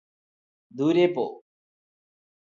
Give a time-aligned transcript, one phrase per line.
[0.71, 1.25] ദൂരെ പോ